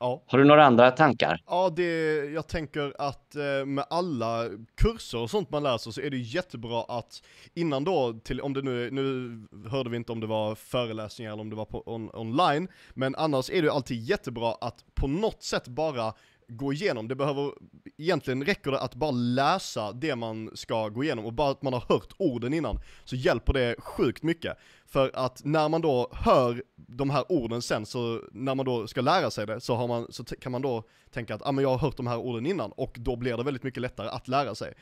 [0.00, 0.22] Ja.
[0.26, 1.42] Har du några andra tankar?
[1.46, 4.44] Ja, det, jag tänker att eh, med alla
[4.76, 7.22] kurser och sånt man läser så är det jättebra att
[7.54, 11.40] innan då, till, om det nu, nu hörde vi inte om det var föreläsningar eller
[11.40, 15.42] om det var på on, online, men annars är det alltid jättebra att på något
[15.42, 16.12] sätt bara
[16.50, 17.52] gå igenom, det behöver,
[17.98, 21.72] egentligen räcker det att bara läsa det man ska gå igenom och bara att man
[21.72, 24.58] har hört orden innan, så hjälper det sjukt mycket.
[24.86, 29.00] För att när man då hör de här orden sen, så när man då ska
[29.00, 31.70] lära sig det, så, har man, så kan man då tänka att ah, men jag
[31.70, 34.54] har hört de här orden innan, och då blir det väldigt mycket lättare att lära
[34.54, 34.74] sig.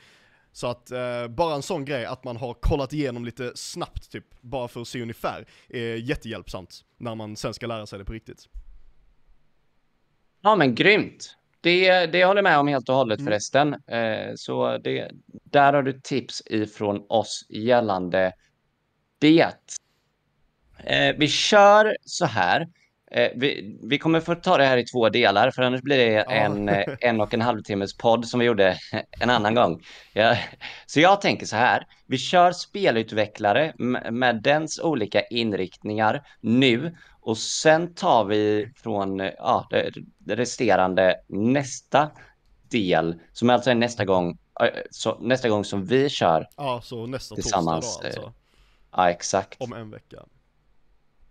[0.53, 4.25] Så att eh, bara en sån grej, att man har kollat igenom lite snabbt typ,
[4.41, 8.13] bara för att se ungefär, är jättehjälpsamt när man sen ska lära sig det på
[8.13, 8.49] riktigt.
[10.41, 11.37] Ja men grymt!
[11.61, 13.31] Det, det håller jag med om helt och hållet mm.
[13.31, 13.75] förresten.
[13.87, 18.33] Eh, så det, där har du tips ifrån oss gällande
[19.19, 19.55] det.
[20.85, 22.69] Eh, vi kör så här.
[23.11, 26.13] Eh, vi, vi, kommer få ta det här i två delar, för annars blir det
[26.13, 26.25] ja.
[26.31, 28.77] en, eh, en och en halv timmes podd som vi gjorde
[29.21, 29.83] en annan gång.
[30.13, 30.37] Ja,
[30.87, 36.97] så jag tänker så här, vi kör spelutvecklare med, med dens olika inriktningar nu
[37.29, 39.69] och sen tar vi från ja,
[40.19, 42.11] det resterande nästa
[42.69, 44.39] del, som alltså är nästa gång,
[44.91, 47.85] så, nästa gång som vi kör Ja, så nästa tillsammans.
[47.85, 48.33] torsdag då alltså?
[48.91, 49.63] Ja, exakt.
[49.63, 50.17] Om en vecka.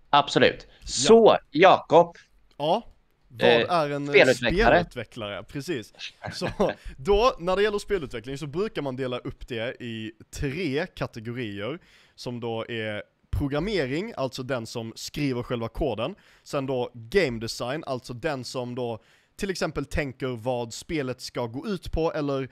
[0.10, 0.68] Absolut.
[0.84, 1.60] Så, ja.
[1.60, 2.16] Jakob.
[2.58, 2.84] Ja,
[3.28, 4.80] vad eh, är en spelutvecklare?
[4.80, 5.44] spelutvecklare?
[5.44, 5.94] Precis.
[6.34, 6.50] Så
[6.98, 11.80] då, när det gäller spelutveckling så brukar man dela upp det i tre kategorier
[12.16, 16.16] som då är programmering, alltså den som skriver själva koden.
[16.44, 19.00] Sen då game design, alltså den som då
[19.36, 22.50] till exempel tänker vad spelet ska gå ut på eller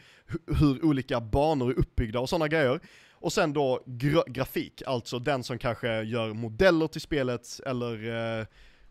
[0.59, 2.79] hur olika banor är uppbyggda och sådana grejer.
[3.11, 8.45] Och sen då gra grafik, alltså den som kanske gör modeller till spelet eller eh,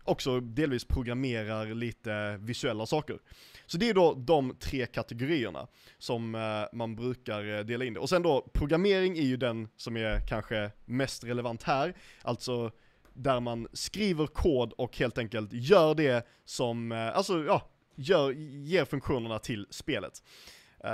[0.05, 3.19] också delvis programmerar lite visuella saker.
[3.67, 5.67] Så det är då de tre kategorierna
[5.99, 8.01] som eh, man brukar eh, dela in det.
[8.01, 12.71] Och sen då, programmering är ju den som är kanske mest relevant här, alltså
[13.13, 18.31] där man skriver kod och helt enkelt gör det som, eh, alltså ja, gör,
[18.65, 20.23] ger funktionerna till spelet.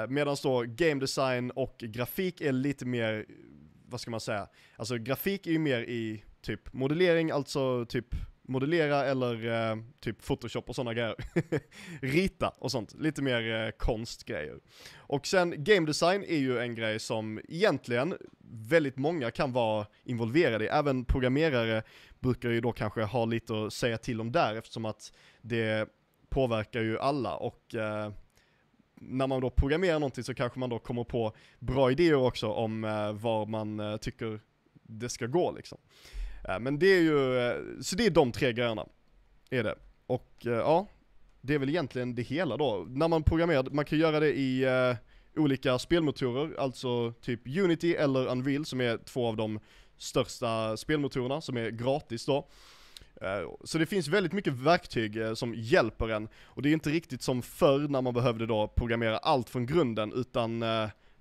[0.08, 3.26] Medan då game design och grafik är lite mer,
[3.88, 8.14] vad ska man säga, alltså grafik är ju mer i typ modellering, alltså typ
[8.50, 11.14] modellera eller eh, typ photoshop och sådana grejer.
[12.00, 14.58] Rita och sånt, lite mer eh, konstgrejer.
[14.96, 18.16] Och sen game design är ju en grej som egentligen
[18.52, 21.82] väldigt många kan vara involverade i, även programmerare
[22.18, 25.88] brukar ju då kanske ha lite att säga till om där eftersom att det
[26.28, 28.12] påverkar ju alla och eh,
[28.94, 32.84] när man då programmerar någonting så kanske man då kommer på bra idéer också om
[32.84, 34.40] eh, var man eh, tycker
[34.82, 35.78] det ska gå liksom.
[36.48, 38.86] Eh, men det är ju, eh, så det är de tre grejerna,
[39.50, 39.74] är det.
[40.06, 40.86] Och eh, ja,
[41.40, 42.86] det är väl egentligen det hela då.
[42.88, 44.66] När man programmerar, man kan göra det i
[45.36, 49.60] olika spelmotorer, alltså typ Unity eller Unreal som är två av de
[49.96, 52.48] största spelmotorerna som är gratis då.
[53.64, 57.42] Så det finns väldigt mycket verktyg som hjälper en, och det är inte riktigt som
[57.42, 60.64] förr när man behövde då programmera allt från grunden, utan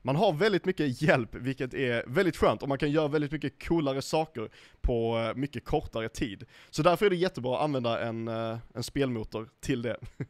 [0.02, 3.68] man har väldigt mycket hjälp, vilket är väldigt skönt, och man kan göra väldigt mycket
[3.68, 4.50] coolare saker
[4.82, 6.44] på eh, mycket kortare tid.
[6.70, 9.98] Så därför är det jättebra att använda en, eh, en spelmotor till det.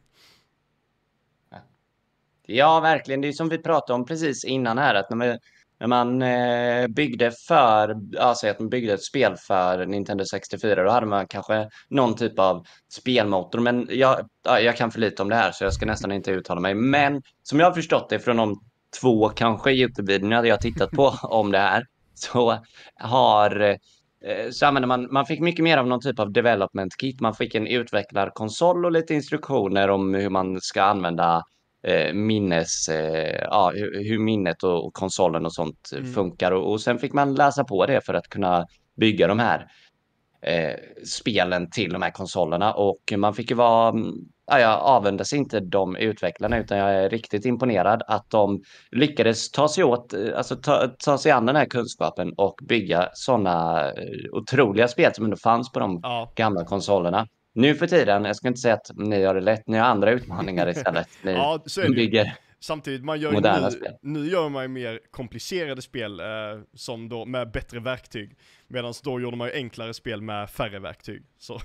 [2.52, 3.20] Ja, verkligen.
[3.20, 5.38] Det är som vi pratade om precis innan här, att när man,
[5.78, 10.90] när man eh, byggde för, alltså att man byggde ett spel för Nintendo 64, då
[10.90, 15.36] hade man kanske någon typ av spelmotor, men jag, jag kan för lite om det
[15.36, 16.74] här, så jag ska nästan inte uttala mig.
[16.74, 18.60] Men som jag har förstått det från de
[19.00, 22.58] två kanske Youtube-videorna jag tittat på om det här så
[22.94, 27.20] har eh, så använde man, man fick mycket mer av någon typ av development kit.
[27.20, 31.42] Man fick en utvecklarkonsol och lite instruktioner om hur man ska använda
[31.86, 36.12] eh, minnes, eh, ja, hur, hur minnet och, och konsolen och sånt Mm.
[36.12, 36.52] funkar.
[36.52, 39.66] Och, och sen fick man läsa på det för att kunna bygga de här
[40.42, 40.74] eh,
[41.04, 42.72] spelen till de här konsolerna.
[42.72, 44.14] Och man fick ju vara, mm,
[44.46, 49.68] ja, jag avundas inte de utvecklarna utan jag är riktigt imponerad att de lyckades ta
[49.68, 53.92] sig åt, eh, alltså ta, ta sig an den här kunskapen och bygga sådana eh,
[54.32, 57.26] otroliga spel som ändå fanns på de Ja, gamla konsolerna.
[57.54, 60.10] Nu för tiden, jag ska inte säga att ni har det lätt, ni har andra
[60.10, 61.08] utmaningar istället.
[61.22, 61.58] Ni ja
[61.94, 62.34] bygger.
[62.62, 63.94] Samtidigt, man gör nu, spel.
[64.02, 66.26] nu gör man ju mer komplicerade spel eh,
[66.74, 68.36] som då, med bättre verktyg.
[68.68, 71.22] Medan då gjorde man ju enklare spel med färre verktyg.
[71.38, 71.60] Så,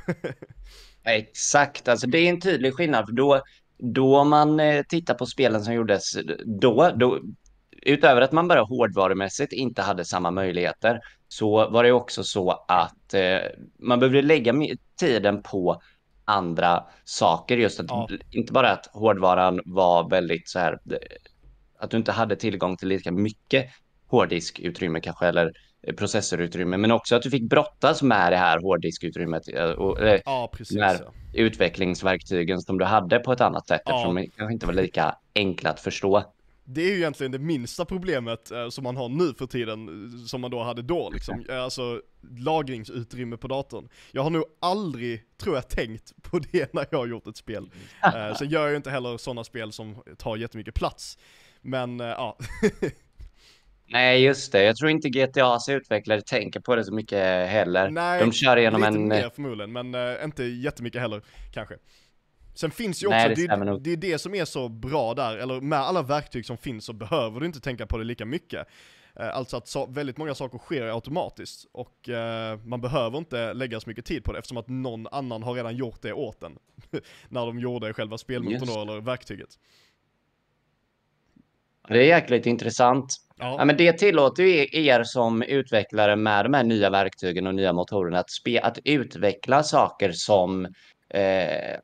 [1.04, 3.06] Exakt, alltså det är en tydlig skillnad.
[3.06, 3.42] För då,
[3.78, 7.20] då man eh, tittar på spelen som gjordes då, då,
[7.82, 13.14] utöver att man bara hårdvarumässigt inte hade samma möjligheter, så var det också så att
[13.14, 13.40] eh,
[13.80, 14.54] man behövde lägga
[15.00, 15.82] tiden på
[16.26, 17.58] andra saker.
[17.58, 18.08] Just att Ja.
[18.32, 20.98] inte bara att hårdvaran var väldigt så här, eh,
[21.80, 23.66] att du inte hade tillgång till lika mycket
[24.08, 25.52] hårddiskutrymme kanske, eller
[25.88, 29.44] eh, processorutrymme, men också att du fick brottas med det här hårddiskutrymmet.
[29.54, 30.78] eh, Och, eller, ja precis.
[30.78, 31.12] När- Ja.
[31.34, 33.92] utvecklingsverktygen som du hade på ett annat sätt Ja.
[33.96, 36.24] eftersom de kanske inte var lika enkla att förstå.
[36.68, 40.26] Det är ju egentligen det minsta problemet eh, som man har nu för tiden, eh,
[40.26, 41.46] som man då hade då liksom.
[41.50, 42.02] Eh, Alltså
[42.38, 43.90] lagringsutrymme på datorn.
[44.12, 47.70] Jag har nog aldrig, tror jag, tänkt på det när jag har gjort ett spel.
[48.04, 51.18] Eh, Sen gör jag ju inte heller sådana spel som tar jättemycket plats.
[51.62, 52.38] Men eh, ja,
[53.88, 54.64] Nej, just det.
[54.64, 57.90] Jag tror inte GTAs utvecklare tänker på det så mycket heller.
[57.90, 59.08] nej, de kör igenom lite en...
[59.08, 61.22] mer förmodligen, men eh, inte jättemycket heller
[61.54, 61.76] kanske.
[62.56, 63.82] Sen finns ju Nej, också, det stämmer det, nog.
[63.82, 66.94] det är det som är så bra där, eller med alla verktyg som finns så
[66.94, 68.68] behöver du inte tänka på det lika mycket.
[69.20, 73.80] Eh, Alltså att så, väldigt många saker sker automatiskt och eh, man behöver inte lägga
[73.80, 76.58] så mycket tid på det eftersom att någon annan har redan gjort det åt en.
[77.30, 79.50] när de gjorde själva spelmotorn eller verktyget.
[81.88, 83.16] Det är jäkligt intressant.
[83.38, 87.56] Ja, Ja, men det tillåter ju er som utvecklare med de här nya verktygen och
[87.56, 90.66] nya motorerna att, spe, att utveckla saker som
[91.10, 91.80] eh,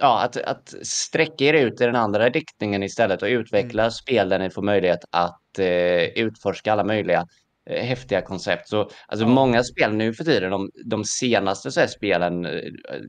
[0.00, 4.38] ja, att, att sträcka er ut i den andra riktningen istället och utveckla spel där
[4.38, 7.26] ni får möjlighet att eh, utforska alla möjliga
[7.70, 8.68] eh, häftiga koncept.
[8.68, 9.28] Så, alltså Ja.
[9.28, 12.62] många spel nu för tiden, de, de senaste så här spelen eh,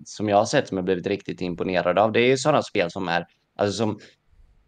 [0.05, 2.91] som jag har sett som jag blivit riktigt imponerad av, det är ju sådana spel
[2.91, 3.99] som är, alltså som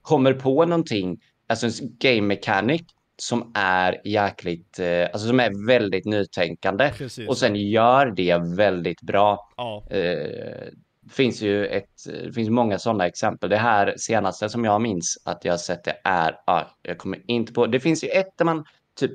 [0.01, 2.81] kommer på någonting, alltså en game mechanic
[3.19, 7.29] som är jäkligt, eh, alltså som är väldigt nytänkande precis.
[7.29, 9.49] och sen gör det väldigt bra.
[9.57, 9.83] ja,
[11.07, 13.49] det finns ju ett, det finns många sådana exempel.
[13.49, 17.31] Det här senaste som jag minns att jag har sett det är, ah, jag kommer
[17.31, 18.65] inte på, det finns ju ett där man
[18.99, 19.11] typ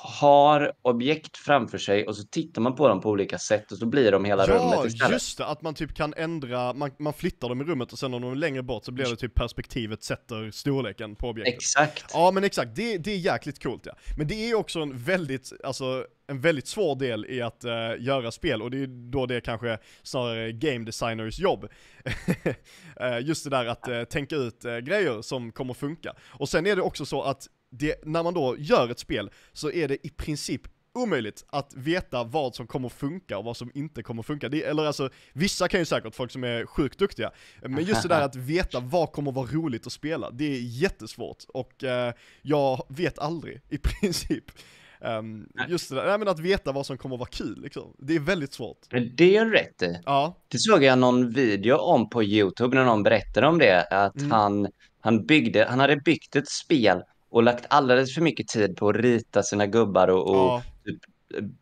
[0.00, 3.86] har objekt framför sig och så tittar man på dem på olika sätt och så
[3.86, 5.12] blir de hela ja rummet istället.
[5.12, 8.14] just det, att man typ kan ändra, man, man flyttar dem i rummet och sen
[8.14, 11.54] om de är längre bort så blir det typ perspektivet sätter storleken på objektet.
[11.54, 12.04] Exakt.
[12.12, 13.92] Ja men exakt, det, det är jäkligt coolt ja.
[14.16, 18.30] Men det är också en väldigt, alltså en väldigt svår del i att eh, göra
[18.30, 21.68] spel och det är då det kanske snarare game designers jobb.
[23.00, 26.14] Eh, Just det där att eh, tänka ut grejer som kommer funka.
[26.26, 29.70] Och sen är det också så att det, när man då gör ett spel så
[29.70, 30.62] är det i princip
[30.94, 34.48] omöjligt att veta vad som kommer funka och vad som inte kommer funka.
[34.48, 37.30] Det, eller alltså, vissa kan ju säkert, folk som är sjukt duktiga,
[37.62, 41.44] men just det där att veta vad kommer vara roligt att spela, det är jättesvårt.
[41.48, 44.44] Och eh, jag vet aldrig, i princip.
[45.00, 47.94] Um, just det där, nej, men att veta vad som kommer vara kul liksom.
[47.98, 48.78] Det är väldigt svårt.
[48.90, 50.00] Men det är rätt i.
[50.04, 53.84] Ja, Det såg jag någon video om på Youtube när någon berättade om det.
[53.84, 54.30] Att Mm.
[54.30, 54.68] han,
[55.00, 58.96] han, byggde, han hade byggt ett spel och lagt alldeles för mycket tid på att
[58.96, 60.98] rita sina gubbar och, och ja, typ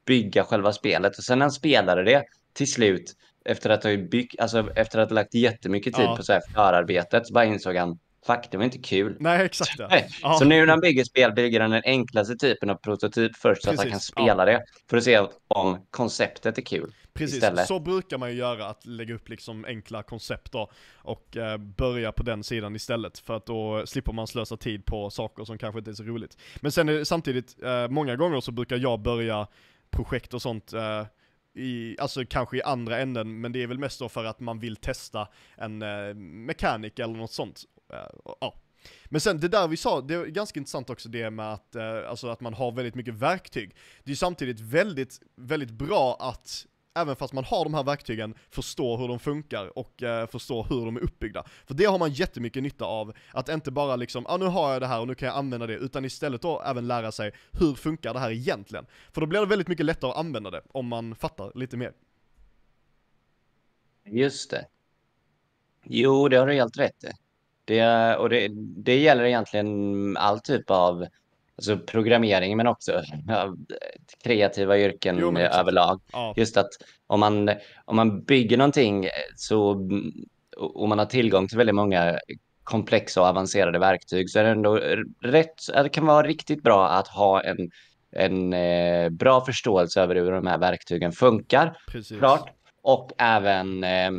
[0.07, 1.19] bygga själva spelet.
[1.19, 3.13] Och sen när han spelade det till slut,
[3.45, 6.17] efter att ha, byggt, alltså efter att ha lagt jättemycket tid Ja.
[6.17, 9.17] på så här förarbetet, så bara insåg han, fuck, det var inte kul.
[9.21, 9.89] nej exakt ja.
[10.23, 10.35] Ja.
[10.39, 13.71] Så nu när han bygger spel bygger han den enklaste typen av prototyp först så
[13.71, 14.63] att han kan Precis, spela det.
[14.91, 16.93] För att se om konceptet är kul.
[17.19, 17.67] Precis, istället.
[17.67, 22.13] så brukar man ju göra, att lägga upp liksom enkla koncept då, och eh, börja
[22.13, 25.79] på den sidan istället, för att då slipper man slösa tid på saker som kanske
[25.79, 26.39] inte är så roligt.
[26.61, 29.47] Men sen är det samtidigt, eh, många gånger så brukar jag börja
[29.91, 31.07] projekt och sånt eh,
[31.55, 34.59] i, alltså kanske i andra änden, men det är väl mest då för att man
[34.59, 37.63] vill testa en eh, mekanik eller något sånt.
[38.25, 38.55] Och- ja.
[39.05, 42.09] Men sen det där vi sa, det är ganska intressant också det med att, eh,
[42.09, 43.77] alltså att man har väldigt mycket verktyg.
[44.05, 46.67] Det är samtidigt väldigt, väldigt bra att
[46.97, 50.85] även fast man har de här verktygen, förstå hur de funkar och eh, förstå hur
[50.85, 51.45] de är uppbyggda.
[51.67, 54.73] För det har man jättemycket nytta av, att inte bara liksom, ja ah, nu har
[54.73, 57.33] jag det här och nu kan jag använda det, utan istället då även lära sig,
[57.53, 58.87] hur funkar det här egentligen?
[59.13, 61.93] För då blir det väldigt mycket lättare att använda det, om man fattar lite mer.
[64.05, 64.67] Just det.
[65.85, 67.09] Jo, det har du helt rätt i.
[67.65, 71.07] Det, och det, det gäller egentligen all typ av
[71.57, 73.57] alltså programmering, men också ja,
[74.25, 76.01] kreativa yrken jo, överlag.
[76.13, 76.35] Ja.
[76.37, 76.71] Just att
[77.07, 77.51] om man,
[77.85, 79.89] om man bygger någonting så,
[80.57, 82.19] och man har tillgång till väldigt många
[82.65, 84.77] komplexa och avancerade verktyg så är det ändå
[85.21, 87.71] rätt, det kan vara riktigt bra att ha en,
[88.11, 91.79] en eh, bra förståelse över hur de här verktygen funkar.
[91.89, 92.19] Precis.
[92.19, 92.51] Klart.
[92.83, 94.11] Och även eh,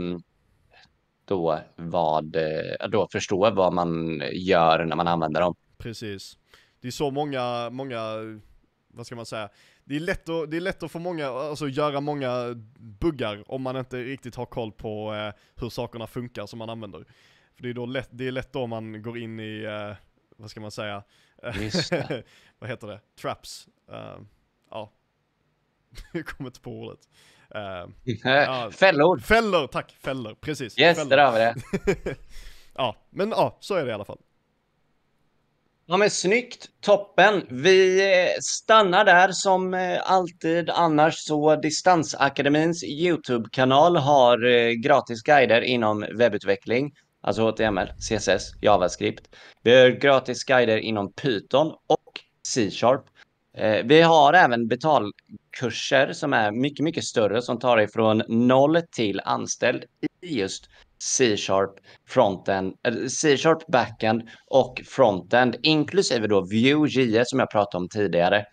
[1.26, 5.56] då, vad, eh, då förstå vad man gör när man använder dem.
[5.78, 6.38] Precis.
[6.82, 8.00] Det är så många, många,
[8.88, 9.50] vad ska man säga,
[9.84, 13.62] det är lätt att, det är lätt att få många, alltså göra många buggar om
[13.62, 17.06] man inte riktigt har koll på eh, hur sakerna funkar som man använder.
[17.56, 19.96] För det är då lätt, det är lätt då man går in i, eh,
[20.38, 21.04] vad ska man säga,
[22.60, 23.68] vad heter det, traps.
[23.92, 24.22] Uh,
[24.72, 24.92] ja,
[26.14, 27.00] jag kommer inte på ordet.
[27.56, 27.92] Uh,
[28.24, 28.72] ja.
[28.72, 29.20] Fällor!
[29.20, 29.92] Fällor, tack!
[30.00, 30.80] Fällor, precis.
[30.80, 31.10] Yes, fällor.
[31.10, 32.16] där har vi det.
[32.74, 34.20] ja, men ja, så är det i alla fall.
[35.90, 37.46] Ja men snyggt, toppen.
[37.50, 45.62] Vi eh, stannar där som eh, alltid annars så Distansakademins YouTube-kanal har eh, gratis guider
[45.62, 49.36] inom webbutveckling, alltså HTML, CSS, JavaScript.
[49.64, 53.06] Vi har gratis guider inom Python och C-sharp.
[53.84, 59.22] Vi har även betalkurser som är mycket, mycket större som tar dig från noll till
[59.26, 59.84] anställd
[60.22, 60.70] i just
[61.00, 61.72] C-sharp
[62.08, 62.74] frontend,
[63.10, 68.46] C-sharp backend och frontend, inklusive då Vue.js som jag pratade om tidigare.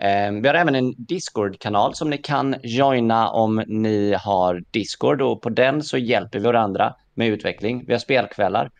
[0.00, 5.42] Eh, vi har även en Discord-kanal som ni kan joina om ni har Discord och
[5.42, 7.84] på den så hjälper vi varandra med utveckling.
[7.86, 8.70] Vi har spelkvällar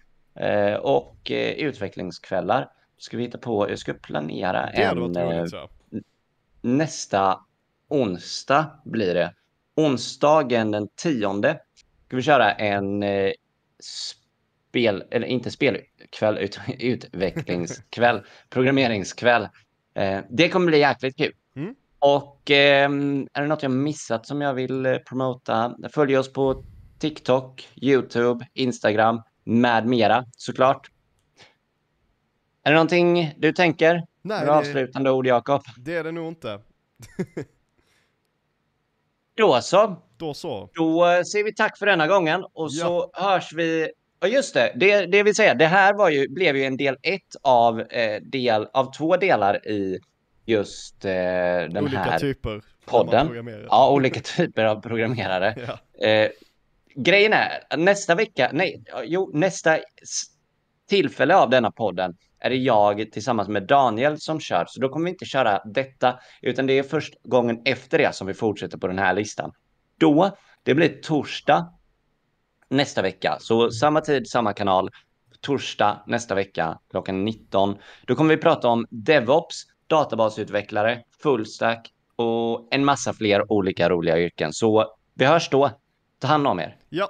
[0.40, 2.68] eh, och eh, utvecklingskvällar.
[2.98, 5.12] Ska vi hitta på, jag ska planera en
[6.62, 7.40] nästa
[7.88, 9.34] onsdag blir det.
[9.76, 11.60] Onsdagen den tionde
[12.06, 13.32] ska vi köra en eh,
[13.80, 19.48] spel, eller inte spelkväll, utan utvecklingskväll, programmeringskväll.
[19.94, 21.32] Eh, det kommer bli jäkligt kul.
[21.56, 21.74] Mm.
[21.98, 22.90] Och eh,
[23.32, 25.76] är det något jag missat som jag vill eh, promota?
[25.92, 26.64] Följ oss på
[26.98, 30.90] TikTok, YouTube, Instagram med mera såklart.
[32.62, 34.06] Är det någonting du tänker?
[34.22, 34.52] Nej, det...
[34.52, 35.62] avslutande ord, Jakob?
[35.76, 36.60] Det är det nog inte.
[39.36, 39.96] Då så.
[40.16, 40.70] Då så.
[40.74, 42.84] Då eh, säger vi tack för denna gången och ja.
[42.84, 43.90] så hörs vi.
[44.22, 46.96] Och just det, det, det vill säga, det här var ju, blev ju en del
[47.02, 49.98] ett av, eh, del, av två delar i
[50.44, 53.66] just eh, den olika här typer podden.
[53.70, 55.54] Ja, olika typer av programmerare.
[55.66, 56.06] ja.
[56.08, 56.30] eh,
[56.94, 59.78] grejen är, nästa vecka, nej, jo, nästa
[60.88, 62.16] tillfälle av denna podden
[62.46, 64.64] är det jag tillsammans med Daniel som kör.
[64.68, 68.26] Så då kommer vi inte köra detta, utan det är först gången efter det som
[68.26, 69.52] vi fortsätter på den här listan.
[69.98, 71.72] Då, det blir torsdag
[72.68, 73.36] nästa vecka.
[73.40, 74.90] Så samma tid, samma kanal.
[75.40, 77.76] Torsdag nästa vecka klockan 19.
[78.06, 84.52] Då kommer vi prata om DevOps, databasutvecklare, fullstack och en massa fler olika roliga yrken.
[84.52, 85.70] Så vi hörs då.
[86.20, 86.76] Ta hand om er.
[86.88, 87.08] Ja,